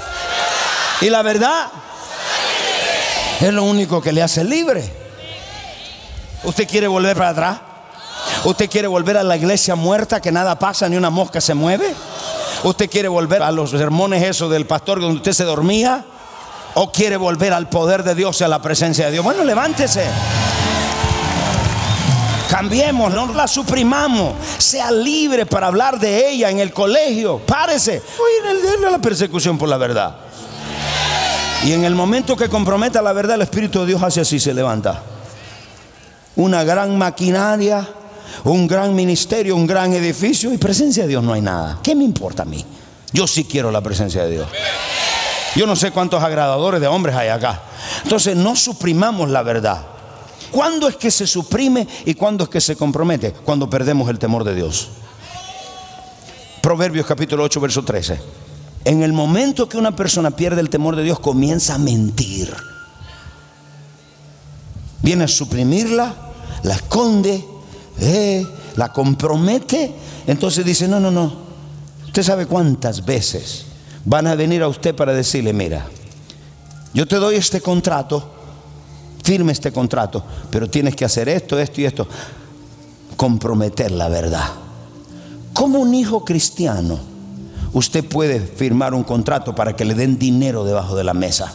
Y 1.00 1.10
la 1.10 1.22
verdad. 1.22 1.66
Es 3.40 3.52
lo 3.52 3.64
único 3.64 4.00
que 4.00 4.12
le 4.12 4.22
hace 4.22 4.44
libre. 4.44 4.90
¿Usted 6.44 6.68
quiere 6.68 6.86
volver 6.86 7.16
para 7.16 7.30
atrás? 7.30 7.58
¿Usted 8.44 8.70
quiere 8.70 8.86
volver 8.86 9.16
a 9.16 9.24
la 9.24 9.36
iglesia 9.36 9.74
muerta 9.74 10.20
que 10.20 10.30
nada 10.30 10.58
pasa 10.58 10.88
ni 10.88 10.96
una 10.96 11.10
mosca 11.10 11.40
se 11.40 11.54
mueve? 11.54 11.92
¿Usted 12.62 12.88
quiere 12.88 13.08
volver 13.08 13.42
a 13.42 13.50
los 13.50 13.70
sermones 13.70 14.22
esos 14.22 14.50
del 14.50 14.66
pastor 14.66 15.00
donde 15.00 15.16
usted 15.16 15.32
se 15.32 15.44
dormía? 15.44 16.04
¿O 16.74 16.92
quiere 16.92 17.16
volver 17.16 17.52
al 17.52 17.68
poder 17.68 18.04
de 18.04 18.14
Dios 18.14 18.40
y 18.40 18.44
a 18.44 18.48
la 18.48 18.62
presencia 18.62 19.06
de 19.06 19.12
Dios? 19.12 19.24
Bueno, 19.24 19.42
levántese. 19.44 20.04
Cambiemos, 22.48 23.12
no 23.12 23.32
la 23.32 23.46
suprimamos. 23.46 24.34
Sea 24.58 24.90
libre 24.90 25.46
para 25.46 25.66
hablar 25.66 25.98
de 25.98 26.30
ella 26.30 26.50
en 26.50 26.60
el 26.60 26.72
colegio. 26.72 27.38
Párese. 27.38 28.02
Oye, 28.18 28.58
de 28.60 28.90
la 28.90 28.98
persecución 28.98 29.58
por 29.58 29.68
la 29.68 29.76
verdad. 29.76 30.16
Y 31.64 31.72
en 31.72 31.84
el 31.84 31.94
momento 31.94 32.36
que 32.36 32.48
comprometa 32.48 33.02
la 33.02 33.12
verdad, 33.12 33.34
el 33.34 33.42
Espíritu 33.42 33.80
de 33.80 33.86
Dios 33.86 34.02
hace 34.02 34.20
así, 34.20 34.38
se 34.38 34.54
levanta. 34.54 35.02
Una 36.36 36.62
gran 36.64 36.96
maquinaria 36.96 37.86
un 38.44 38.66
gran 38.66 38.94
ministerio, 38.94 39.56
un 39.56 39.66
gran 39.66 39.92
edificio 39.92 40.52
y 40.52 40.58
presencia 40.58 41.04
de 41.04 41.10
Dios 41.10 41.22
no 41.22 41.32
hay 41.32 41.40
nada. 41.40 41.78
¿Qué 41.82 41.94
me 41.94 42.04
importa 42.04 42.42
a 42.42 42.46
mí? 42.46 42.64
Yo 43.12 43.26
sí 43.26 43.44
quiero 43.44 43.70
la 43.70 43.80
presencia 43.80 44.24
de 44.24 44.30
Dios. 44.30 44.48
Yo 45.56 45.66
no 45.66 45.76
sé 45.76 45.90
cuántos 45.90 46.22
agradadores 46.22 46.80
de 46.80 46.86
hombres 46.86 47.16
hay 47.16 47.28
acá. 47.28 47.62
Entonces 48.02 48.36
no 48.36 48.54
suprimamos 48.54 49.30
la 49.30 49.42
verdad. 49.42 49.82
¿Cuándo 50.50 50.88
es 50.88 50.96
que 50.96 51.10
se 51.10 51.26
suprime 51.26 51.86
y 52.04 52.14
cuándo 52.14 52.44
es 52.44 52.50
que 52.50 52.60
se 52.60 52.76
compromete? 52.76 53.32
Cuando 53.32 53.68
perdemos 53.68 54.08
el 54.08 54.18
temor 54.18 54.44
de 54.44 54.54
Dios. 54.54 54.88
Proverbios 56.62 57.06
capítulo 57.06 57.44
8, 57.44 57.60
verso 57.60 57.84
13. 57.84 58.20
En 58.84 59.02
el 59.02 59.12
momento 59.12 59.68
que 59.68 59.76
una 59.76 59.94
persona 59.94 60.30
pierde 60.30 60.60
el 60.60 60.70
temor 60.70 60.96
de 60.96 61.02
Dios, 61.02 61.20
comienza 61.20 61.74
a 61.74 61.78
mentir. 61.78 62.54
Viene 65.02 65.24
a 65.24 65.28
suprimirla, 65.28 66.14
la 66.62 66.74
esconde 66.74 67.44
eh, 68.00 68.46
la 68.76 68.92
compromete, 68.92 69.92
entonces 70.26 70.64
dice, 70.64 70.86
no, 70.86 71.00
no, 71.00 71.10
no. 71.10 71.48
Usted 72.06 72.22
sabe 72.22 72.46
cuántas 72.46 73.04
veces 73.04 73.66
van 74.04 74.26
a 74.28 74.36
venir 74.36 74.62
a 74.62 74.68
usted 74.68 74.94
para 74.94 75.12
decirle, 75.12 75.52
mira, 75.52 75.86
yo 76.94 77.06
te 77.06 77.16
doy 77.16 77.36
este 77.36 77.60
contrato, 77.60 78.34
firme 79.28 79.52
este 79.52 79.72
contrato, 79.72 80.24
pero 80.50 80.70
tienes 80.70 80.96
que 80.96 81.04
hacer 81.04 81.28
esto, 81.28 81.58
esto 81.58 81.82
y 81.82 81.84
esto. 81.84 82.08
Comprometer 83.14 83.90
la 83.90 84.08
verdad. 84.08 84.48
Como 85.52 85.80
un 85.80 85.92
hijo 85.92 86.24
cristiano, 86.24 86.98
usted 87.74 88.06
puede 88.06 88.40
firmar 88.40 88.94
un 88.94 89.04
contrato 89.04 89.54
para 89.54 89.76
que 89.76 89.84
le 89.84 89.92
den 89.92 90.18
dinero 90.18 90.64
debajo 90.64 90.96
de 90.96 91.04
la 91.04 91.12
mesa. 91.12 91.54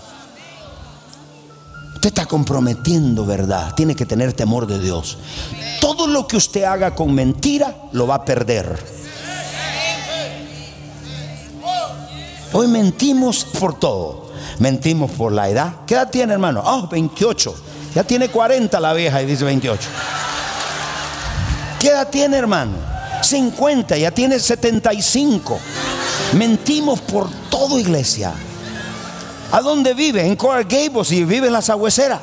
Usted 1.96 2.10
está 2.10 2.28
comprometiendo 2.28 3.26
verdad. 3.26 3.74
Tiene 3.74 3.96
que 3.96 4.06
tener 4.06 4.34
temor 4.34 4.68
de 4.68 4.78
Dios. 4.78 5.18
Todo 5.82 6.06
lo 6.06 6.28
que 6.28 6.38
usted 6.38 6.66
haga 6.66 6.94
con 6.94 7.12
mentira 7.12 7.76
lo 7.92 8.06
va 8.06 8.16
a 8.16 8.26
perder. 8.26 8.86
Hoy 12.52 12.68
mentimos 12.68 13.44
por 13.46 13.80
todo. 13.80 14.23
Mentimos 14.60 15.12
por 15.12 15.32
la 15.32 15.50
edad. 15.50 15.74
¿Qué 15.88 15.96
edad 15.96 16.10
tiene, 16.10 16.34
hermano? 16.34 16.62
Oh, 16.66 16.88
28. 16.88 17.56
Ya 17.96 18.04
tiene 18.04 18.30
40 18.30 18.80
la 18.80 18.94
vieja 18.94 19.22
y 19.22 19.26
dice 19.26 19.44
28. 19.44 19.90
¿Qué 21.80 21.90
edad 21.90 22.08
tiene, 22.10 22.38
hermano? 22.38 22.74
50, 23.22 23.98
ya 23.98 24.12
tiene 24.12 24.40
75. 24.40 25.60
Mentimos 26.34 27.02
por 27.02 27.30
todo, 27.50 27.80
iglesia. 27.80 28.34
¿A 29.52 29.62
dónde 29.62 29.94
vive? 29.94 30.26
En 30.26 30.36
Coral 30.36 30.66
Gables 30.66 31.12
y 31.12 31.24
vive 31.24 31.48
en 31.48 31.54
la 31.54 31.62
sagüecera. 31.62 32.22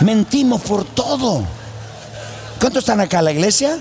Mentimos 0.00 0.60
por 0.62 0.84
todo. 0.84 1.42
¿Cuántos 2.58 2.82
están 2.82 3.00
acá 3.00 3.20
en 3.20 3.24
la 3.26 3.32
iglesia? 3.32 3.78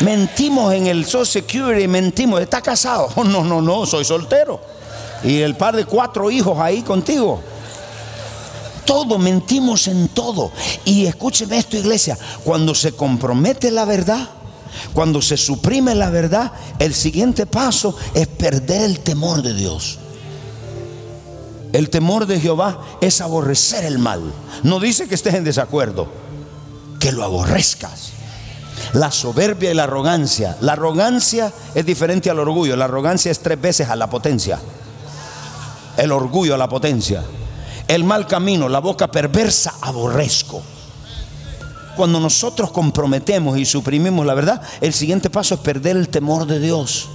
Mentimos 0.00 0.74
en 0.74 0.86
el 0.88 1.04
Social 1.04 1.26
Security, 1.26 1.88
mentimos. 1.88 2.40
¿Está 2.40 2.60
casado? 2.60 3.08
Oh, 3.14 3.24
no, 3.24 3.44
no, 3.44 3.62
no, 3.62 3.86
soy 3.86 4.04
soltero. 4.04 4.73
Y 5.22 5.40
el 5.40 5.56
par 5.56 5.76
de 5.76 5.84
cuatro 5.84 6.30
hijos 6.30 6.58
ahí 6.58 6.82
contigo. 6.82 7.40
Todo, 8.84 9.18
mentimos 9.18 9.88
en 9.88 10.08
todo. 10.08 10.50
Y 10.84 11.06
escúcheme 11.06 11.58
esto, 11.58 11.76
iglesia. 11.76 12.18
Cuando 12.44 12.74
se 12.74 12.92
compromete 12.92 13.70
la 13.70 13.84
verdad, 13.84 14.28
cuando 14.92 15.22
se 15.22 15.36
suprime 15.36 15.94
la 15.94 16.10
verdad, 16.10 16.52
el 16.78 16.94
siguiente 16.94 17.46
paso 17.46 17.96
es 18.12 18.26
perder 18.26 18.82
el 18.82 19.00
temor 19.00 19.42
de 19.42 19.54
Dios. 19.54 19.98
El 21.72 21.90
temor 21.90 22.26
de 22.26 22.38
Jehová 22.38 22.80
es 23.00 23.20
aborrecer 23.20 23.84
el 23.84 23.98
mal. 23.98 24.22
No 24.62 24.78
dice 24.78 25.08
que 25.08 25.14
estés 25.14 25.34
en 25.34 25.44
desacuerdo, 25.44 26.06
que 27.00 27.10
lo 27.10 27.24
aborrezcas. 27.24 28.10
La 28.92 29.10
soberbia 29.10 29.72
y 29.72 29.74
la 29.74 29.84
arrogancia. 29.84 30.56
La 30.60 30.74
arrogancia 30.74 31.52
es 31.74 31.84
diferente 31.84 32.30
al 32.30 32.38
orgullo. 32.38 32.76
La 32.76 32.84
arrogancia 32.84 33.32
es 33.32 33.40
tres 33.40 33.60
veces 33.60 33.88
a 33.88 33.96
la 33.96 34.08
potencia. 34.08 34.60
El 35.96 36.12
orgullo 36.12 36.56
la 36.56 36.68
potencia. 36.68 37.22
El 37.86 38.04
mal 38.04 38.26
camino, 38.26 38.68
la 38.68 38.80
boca 38.80 39.10
perversa, 39.10 39.74
aborrezco. 39.80 40.62
Cuando 41.96 42.18
nosotros 42.18 42.72
comprometemos 42.72 43.58
y 43.58 43.64
suprimimos 43.64 44.26
la 44.26 44.34
verdad, 44.34 44.62
el 44.80 44.92
siguiente 44.92 45.30
paso 45.30 45.54
es 45.54 45.60
perder 45.60 45.96
el 45.96 46.08
temor 46.08 46.46
de 46.46 46.58
Dios. 46.58 47.08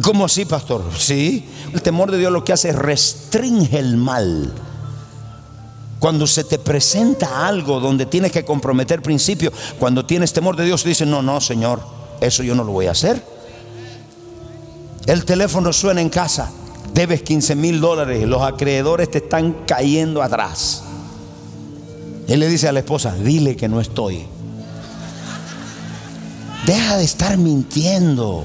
¿Cómo 0.00 0.24
así, 0.24 0.44
pastor? 0.44 0.84
Sí, 0.96 1.48
el 1.72 1.82
temor 1.82 2.10
de 2.10 2.18
Dios 2.18 2.32
lo 2.32 2.44
que 2.44 2.52
hace 2.52 2.70
es 2.70 2.76
restringe 2.76 3.78
el 3.78 3.96
mal. 3.96 4.52
Cuando 5.98 6.26
se 6.26 6.42
te 6.42 6.58
presenta 6.58 7.46
algo 7.46 7.78
donde 7.78 8.06
tienes 8.06 8.32
que 8.32 8.44
comprometer 8.44 9.02
principios, 9.02 9.52
cuando 9.78 10.04
tienes 10.04 10.32
temor 10.32 10.56
de 10.56 10.64
Dios, 10.64 10.82
dices, 10.82 11.06
no, 11.06 11.22
no, 11.22 11.40
Señor, 11.40 11.80
eso 12.20 12.42
yo 12.42 12.56
no 12.56 12.64
lo 12.64 12.72
voy 12.72 12.86
a 12.86 12.92
hacer. 12.92 13.22
El 15.06 15.24
teléfono 15.24 15.72
suena 15.72 16.00
en 16.00 16.08
casa, 16.08 16.50
debes 16.94 17.22
15 17.22 17.54
mil 17.56 17.80
dólares, 17.80 18.26
los 18.26 18.42
acreedores 18.42 19.10
te 19.10 19.18
están 19.18 19.64
cayendo 19.66 20.22
atrás. 20.22 20.82
Él 22.28 22.40
le 22.40 22.48
dice 22.48 22.68
a 22.68 22.72
la 22.72 22.80
esposa, 22.80 23.14
dile 23.14 23.56
que 23.56 23.68
no 23.68 23.80
estoy. 23.80 24.24
Deja 26.66 26.96
de 26.96 27.04
estar 27.04 27.36
mintiendo 27.36 28.44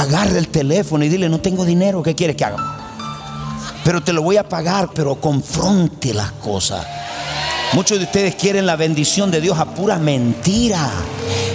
agarre 0.00 0.38
el 0.38 0.48
teléfono 0.48 1.04
y 1.04 1.08
dile, 1.08 1.28
no 1.28 1.40
tengo 1.40 1.64
dinero, 1.64 2.02
¿qué 2.02 2.14
quiere 2.14 2.34
que 2.34 2.44
haga? 2.44 2.78
Pero 3.84 4.02
te 4.02 4.12
lo 4.12 4.22
voy 4.22 4.36
a 4.36 4.48
pagar, 4.48 4.90
pero 4.94 5.16
confronte 5.16 6.14
las 6.14 6.32
cosas. 6.32 6.86
Muchos 7.72 7.98
de 7.98 8.04
ustedes 8.04 8.34
quieren 8.34 8.66
la 8.66 8.76
bendición 8.76 9.30
de 9.30 9.40
Dios 9.40 9.58
a 9.58 9.74
pura 9.74 9.98
mentira. 9.98 10.90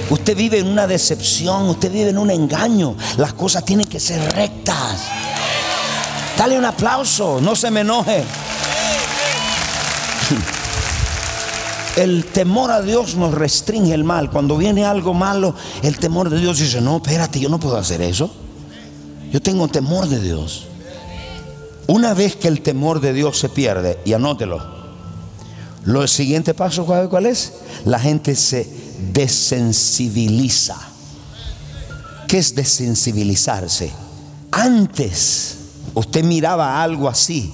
Usted 0.10 0.36
vive 0.36 0.60
en 0.60 0.68
una 0.68 0.88
decepción, 0.88 1.68
usted 1.70 1.92
vive 1.92 2.10
en 2.10 2.18
un 2.18 2.32
engaño. 2.32 2.96
Las 3.18 3.34
cosas 3.34 3.66
tienen 3.66 3.88
que 3.88 4.00
ser 4.00 4.22
rectas. 4.34 5.02
Dale 6.38 6.58
un 6.58 6.66
aplauso, 6.66 7.40
no 7.42 7.56
se 7.56 7.72
me 7.72 7.82
enoje. 7.82 8.24
El 11.96 12.26
temor 12.26 12.72
a 12.72 12.82
Dios 12.82 13.16
nos 13.16 13.34
restringe 13.34 13.94
el 13.94 14.04
mal. 14.04 14.30
Cuando 14.30 14.58
viene 14.58 14.84
algo 14.84 15.14
malo, 15.14 15.56
el 15.82 15.98
temor 15.98 16.30
de 16.30 16.40
Dios 16.40 16.60
dice, 16.60 16.82
no, 16.82 16.98
espérate, 16.98 17.40
yo 17.40 17.48
no 17.48 17.58
puedo 17.58 17.78
hacer 17.78 18.02
eso. 18.02 18.30
Yo 19.32 19.42
tengo 19.42 19.70
temor 19.70 20.10
de 20.10 20.20
Dios. 20.20 20.68
Una 21.88 22.14
vez 22.14 22.36
que 22.36 22.50
el 22.50 22.62
temor 22.62 23.00
de 23.00 23.14
Dios 23.14 23.40
se 23.40 23.48
pierde, 23.48 23.98
y 24.04 24.12
anótelo, 24.12 24.62
lo 25.86 26.06
siguiente 26.08 26.54
paso, 26.54 26.86
¿cuál 26.86 27.28
es? 27.28 27.54
La 27.86 28.00
gente 28.00 28.36
se 28.36 28.68
desensibiliza. 29.14 30.76
¿Qué 32.28 32.40
es 32.40 32.56
desensibilizarse? 32.56 33.92
Antes 34.52 35.55
usted 35.96 36.24
miraba 36.24 36.82
algo 36.84 37.10
así, 37.10 37.52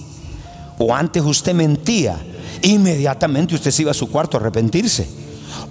o 0.78 0.94
antes 0.94 1.24
usted 1.24 1.54
mentía, 1.54 2.20
inmediatamente 2.62 3.56
usted 3.56 3.72
se 3.72 3.84
iba 3.84 3.92
a 3.92 3.96
su 3.96 4.10
cuarto 4.10 4.36
a 4.36 4.40
arrepentirse. 4.40 5.08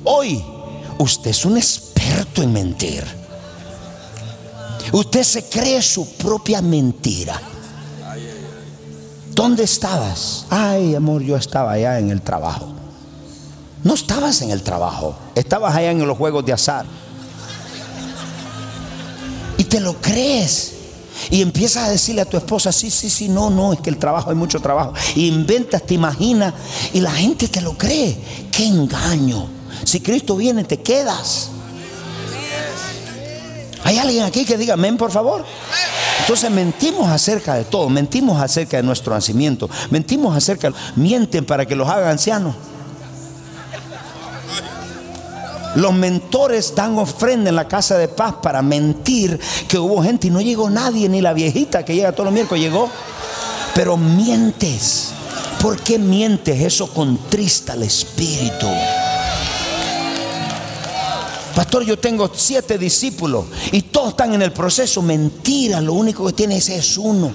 Hoy 0.05 0.43
usted 0.99 1.31
es 1.31 1.45
un 1.45 1.57
experto 1.57 2.43
en 2.43 2.53
mentir. 2.53 3.05
Usted 4.93 5.23
se 5.23 5.45
cree 5.45 5.83
su 5.83 6.17
propia 6.17 6.62
mentira. 6.62 7.41
¿Dónde 9.33 9.65
estabas? 9.65 10.47
Ay, 10.50 10.95
amor, 10.95 11.23
yo 11.23 11.37
estaba 11.37 11.73
allá 11.73 11.99
en 11.99 12.11
el 12.11 12.23
trabajo. 12.23 12.69
No 13.83 13.95
estabas 13.95 14.43
en 14.43 14.50
el 14.50 14.62
trabajo, 14.62 15.17
estabas 15.35 15.75
allá 15.75 15.91
en 15.91 16.07
los 16.07 16.19
juegos 16.19 16.45
de 16.45 16.53
azar. 16.53 16.85
Y 19.57 19.65
te 19.65 19.81
lo 19.81 19.95
crees. 19.95 20.75
Y 21.31 21.43
empiezas 21.43 21.88
a 21.88 21.90
decirle 21.90 22.23
a 22.23 22.25
tu 22.25 22.37
esposa, 22.37 22.73
sí, 22.73 22.90
sí, 22.90 23.11
sí, 23.11 23.29
no, 23.29 23.50
no, 23.50 23.73
es 23.73 23.81
que 23.81 23.90
el 23.90 23.99
trabajo 23.99 24.31
hay 24.31 24.37
mucho 24.37 24.61
trabajo. 24.61 24.95
Inventas, 25.17 25.83
te 25.83 25.95
imaginas, 25.95 26.55
y 26.93 27.00
la 27.00 27.11
gente 27.11 27.49
te 27.49 27.61
lo 27.61 27.76
cree. 27.76 28.17
Qué 28.50 28.67
engaño. 28.67 29.47
Si 29.85 30.00
Cristo 30.00 30.37
viene, 30.37 30.64
te 30.64 30.81
quedas. 30.81 31.50
¿Hay 33.85 33.99
alguien 33.99 34.25
aquí 34.25 34.45
que 34.45 34.57
diga 34.57 34.75
amén, 34.75 34.97
por 34.97 35.11
favor? 35.11 35.45
Entonces 36.21 36.50
mentimos 36.50 37.09
acerca 37.09 37.55
de 37.55 37.64
todo, 37.64 37.88
mentimos 37.88 38.40
acerca 38.40 38.76
de 38.76 38.83
nuestro 38.83 39.14
nacimiento, 39.14 39.69
mentimos 39.90 40.37
acerca, 40.37 40.73
mienten 40.95 41.45
para 41.45 41.67
que 41.67 41.75
los 41.75 41.88
haga 41.88 42.11
ancianos. 42.11 42.55
Los 45.77 45.93
mentores 45.93 46.75
dan 46.75 46.99
ofrenda 46.99 47.49
en 47.49 47.57
la 47.57 47.69
casa 47.69 47.97
de 47.97 48.09
paz 48.09 48.35
para 48.43 48.61
mentir 48.61 49.39
que 49.69 49.79
hubo 49.79 50.03
gente 50.03 50.27
y 50.27 50.31
no 50.31 50.41
llegó 50.41 50.69
nadie, 50.69 51.09
ni 51.09 51.21
la 51.21 51.33
viejita 51.33 51.85
que 51.85 51.95
llega 51.95 52.12
todos 52.12 52.27
los 52.27 52.35
miércoles 52.35 52.65
llegó. 52.65 52.89
Pero 53.75 53.97
mientes. 53.97 55.11
¿Por 55.61 55.81
qué 55.81 55.99
mientes? 55.99 56.61
Eso 56.61 56.93
contrista 56.93 57.75
al 57.75 57.83
espíritu. 57.83 58.67
Pastor, 61.55 61.85
yo 61.85 61.99
tengo 61.99 62.31
siete 62.35 62.79
discípulos 62.79 63.45
y 63.71 63.83
todos 63.83 64.11
están 64.11 64.35
en 64.35 64.43
el 64.43 64.53
proceso. 64.53 65.03
Mentira, 65.03 65.81
lo 65.81 65.93
único 65.93 66.27
que 66.27 66.33
tienes 66.33 66.69
es 66.69 66.97
uno. 66.97 67.33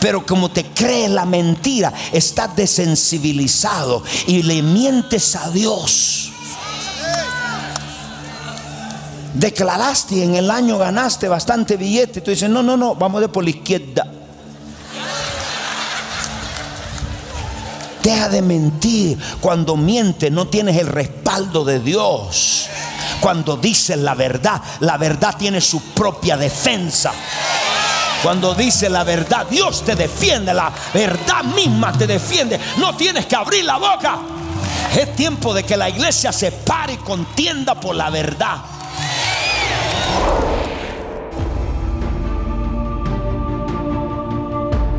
Pero 0.00 0.26
como 0.26 0.50
te 0.50 0.64
crees 0.64 1.10
la 1.10 1.24
mentira, 1.24 1.92
estás 2.12 2.56
desensibilizado 2.56 4.02
y 4.26 4.42
le 4.42 4.62
mientes 4.62 5.36
a 5.36 5.50
Dios. 5.50 6.29
Declaraste 9.34 10.16
y 10.16 10.22
en 10.22 10.34
el 10.34 10.50
año 10.50 10.78
ganaste 10.78 11.28
bastante 11.28 11.76
billete. 11.76 12.20
Tú 12.20 12.30
dices, 12.30 12.50
no, 12.50 12.62
no, 12.62 12.76
no, 12.76 12.94
vamos 12.94 13.20
de 13.20 13.28
por 13.28 13.44
la 13.44 13.50
izquierda. 13.50 14.06
Deja 18.02 18.28
de 18.28 18.42
mentir. 18.42 19.18
Cuando 19.40 19.76
mientes 19.76 20.32
no 20.32 20.48
tienes 20.48 20.76
el 20.76 20.88
respaldo 20.88 21.64
de 21.64 21.80
Dios. 21.80 22.68
Cuando 23.20 23.56
dices 23.56 23.98
la 23.98 24.14
verdad, 24.14 24.60
la 24.80 24.96
verdad 24.96 25.36
tiene 25.38 25.60
su 25.60 25.80
propia 25.92 26.36
defensa. 26.36 27.12
Cuando 28.22 28.54
dice 28.54 28.90
la 28.90 29.04
verdad, 29.04 29.46
Dios 29.48 29.82
te 29.82 29.94
defiende, 29.94 30.52
la 30.52 30.72
verdad 30.92 31.42
misma 31.44 31.92
te 31.92 32.06
defiende. 32.06 32.58
No 32.78 32.94
tienes 32.96 33.26
que 33.26 33.36
abrir 33.36 33.64
la 33.64 33.78
boca. 33.78 34.18
Es 34.96 35.14
tiempo 35.14 35.54
de 35.54 35.62
que 35.62 35.76
la 35.76 35.88
iglesia 35.88 36.32
se 36.32 36.52
pare 36.52 36.94
y 36.94 36.96
contienda 36.98 37.78
por 37.78 37.94
la 37.94 38.10
verdad. 38.10 38.56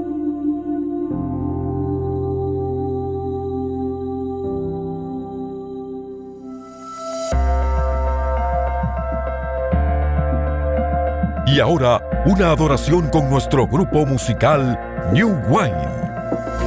Y 11.47 11.61
ahora, 11.61 12.03
una 12.27 12.51
adoración 12.51 13.09
con 13.09 13.31
nuestro 13.31 13.69
grupo 13.69 14.05
musical 14.05 14.77
New 15.13 15.31
Wine. 15.49 16.66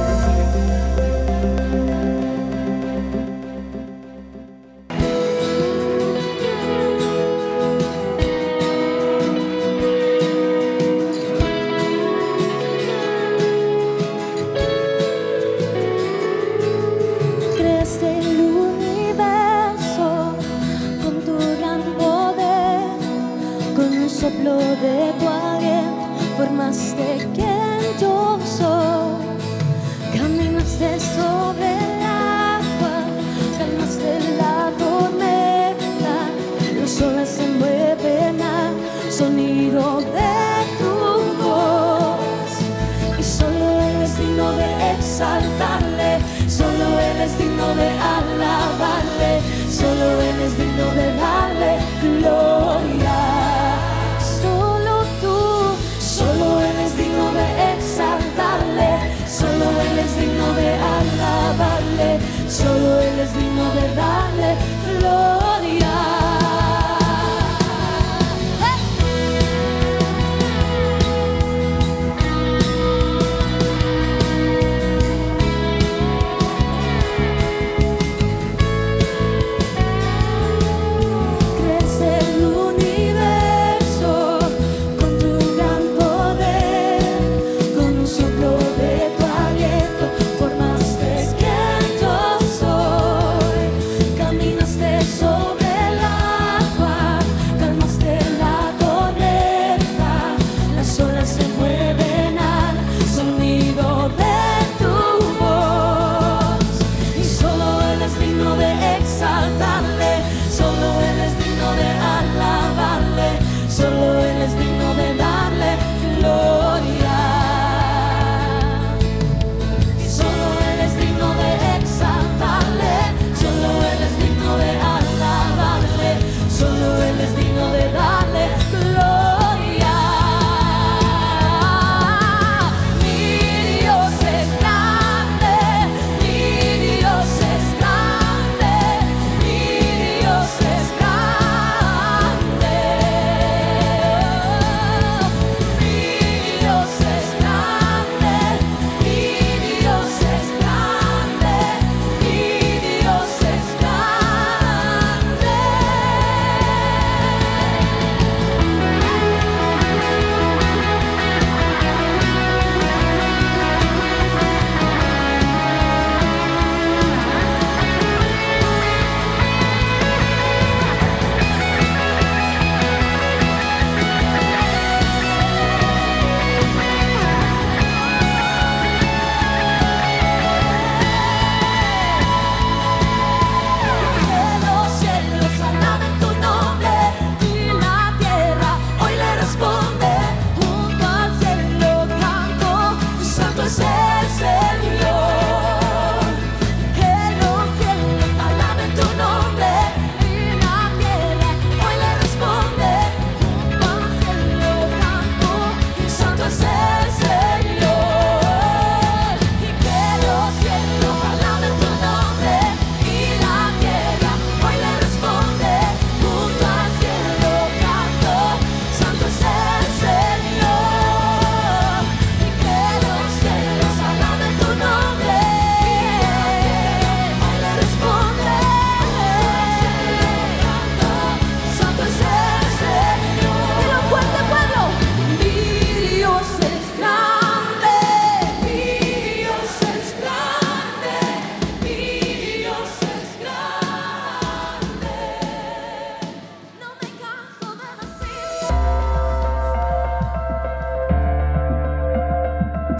soledad. 63.72 64.19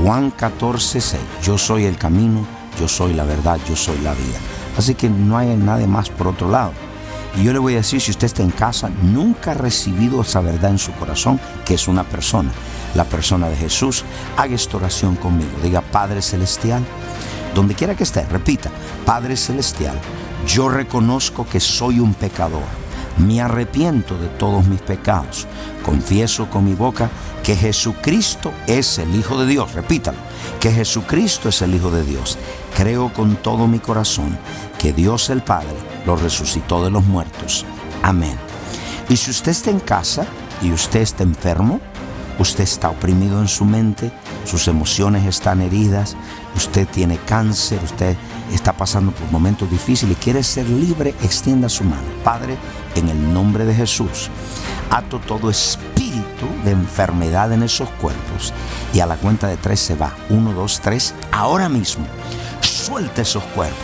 Juan 0.00 0.30
14, 0.30 1.00
6, 1.00 1.22
yo 1.42 1.58
soy 1.58 1.84
el 1.84 1.96
camino, 1.96 2.46
yo 2.78 2.86
soy 2.86 3.14
la 3.14 3.24
verdad, 3.24 3.58
yo 3.68 3.74
soy 3.74 3.98
la 3.98 4.12
vida. 4.14 4.38
Así 4.78 4.94
que 4.94 5.10
no 5.10 5.36
hay 5.36 5.56
nada 5.56 5.84
más 5.88 6.08
por 6.08 6.28
otro 6.28 6.48
lado. 6.48 6.72
Y 7.36 7.44
yo 7.44 7.52
le 7.52 7.58
voy 7.58 7.74
a 7.74 7.78
decir, 7.78 8.00
si 8.00 8.12
usted 8.12 8.26
está 8.26 8.42
en 8.42 8.50
casa, 8.50 8.90
nunca 9.02 9.52
ha 9.52 9.54
recibido 9.54 10.22
esa 10.22 10.40
verdad 10.40 10.70
en 10.70 10.78
su 10.78 10.92
corazón, 10.92 11.40
que 11.64 11.74
es 11.74 11.88
una 11.88 12.04
persona, 12.04 12.50
la 12.94 13.04
persona 13.04 13.48
de 13.48 13.56
Jesús, 13.56 14.04
haga 14.36 14.54
esta 14.54 14.76
oración 14.76 15.16
conmigo. 15.16 15.50
Diga, 15.62 15.80
Padre 15.80 16.22
Celestial, 16.22 16.82
donde 17.54 17.74
quiera 17.74 17.96
que 17.96 18.04
esté, 18.04 18.24
repita, 18.26 18.70
Padre 19.04 19.36
Celestial, 19.36 19.98
yo 20.46 20.68
reconozco 20.68 21.46
que 21.46 21.61
soy 21.61 22.00
un 22.00 22.14
pecador. 22.14 22.62
Me 23.18 23.40
arrepiento 23.40 24.16
de 24.16 24.29
todos 24.29 24.66
mis 24.66 24.81
pecados. 24.81 25.46
Confieso 25.85 26.48
con 26.48 26.64
mi 26.64 26.74
boca 26.74 27.11
que 27.42 27.57
Jesucristo 27.57 28.53
es 28.66 28.98
el 28.98 29.14
Hijo 29.14 29.38
de 29.38 29.46
Dios. 29.46 29.74
Repítalo, 29.74 30.18
que 30.59 30.72
Jesucristo 30.72 31.48
es 31.48 31.61
el 31.62 31.74
Hijo 31.74 31.90
de 31.90 32.05
Dios. 32.05 32.38
Creo 32.76 33.12
con 33.12 33.37
todo 33.37 33.66
mi 33.66 33.79
corazón 33.79 34.38
que 34.79 34.92
Dios 34.92 35.31
el 35.31 35.42
Padre 35.42 35.76
lo 36.07 36.16
resucitó 36.16 36.83
de 36.85 36.90
los 36.90 37.05
muertos. 37.05 37.64
Amén. 38.03 38.38
Y 39.09 39.16
si 39.16 39.31
usted 39.31 39.50
está 39.50 39.70
en 39.70 39.81
casa 39.81 40.26
y 40.62 40.72
usted 40.72 41.00
está 41.00 41.22
enfermo, 41.22 41.81
usted 42.38 42.64
está 42.64 42.88
oprimido 42.88 43.40
en 43.40 43.48
su 43.48 43.64
mente, 43.64 44.12
sus 44.44 44.68
emociones 44.68 45.26
están 45.26 45.61
heridas, 45.61 46.16
usted 46.57 46.87
tiene 46.88 47.18
cáncer, 47.18 47.81
usted 47.85 48.16
está 48.54 48.72
pasando 48.72 49.12
por 49.12 49.30
momentos 49.30 49.70
difíciles 49.70 50.16
y 50.16 50.20
quiere 50.20 50.42
ser 50.42 50.68
libre, 50.68 51.14
extienda 51.22 51.68
su 51.68 51.84
mano. 51.84 52.02
Padre, 52.24 52.56
en 52.94 53.08
el 53.08 53.32
nombre 53.32 53.64
de 53.64 53.74
Jesús, 53.74 54.30
ato 54.90 55.18
todo 55.18 55.50
espíritu 55.50 56.46
de 56.64 56.72
enfermedad 56.72 57.52
en 57.52 57.62
esos 57.62 57.88
cuerpos 57.90 58.52
y 58.92 59.00
a 59.00 59.06
la 59.06 59.16
cuenta 59.16 59.46
de 59.46 59.56
tres 59.56 59.80
se 59.80 59.94
va. 59.94 60.14
Uno, 60.28 60.52
dos, 60.52 60.80
tres. 60.80 61.14
Ahora 61.32 61.68
mismo, 61.68 62.06
suelta 62.60 63.22
esos 63.22 63.44
cuerpos. 63.44 63.78